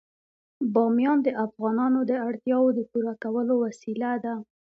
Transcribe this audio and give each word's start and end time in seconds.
بامیان 0.73 1.17
د 1.23 1.29
افغانانو 1.45 1.99
د 2.09 2.11
اړتیاوو 2.27 2.69
د 2.77 2.79
پوره 2.91 3.13
کولو 3.23 3.53
وسیله 3.65 4.11
ده. 4.23 4.33